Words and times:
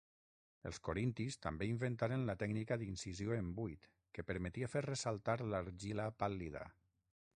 Els 0.67 0.77
corintis 0.87 1.35
també 1.45 1.67
inventaren 1.71 2.25
la 2.29 2.35
tècnica 2.43 2.77
d'incisió 2.83 3.35
en 3.37 3.51
buit 3.59 3.85
que 4.19 4.25
permetia 4.31 4.71
fer 4.77 4.83
ressaltar 4.87 5.41
l'argila 5.53 6.09
pàl·lida. 6.25 6.65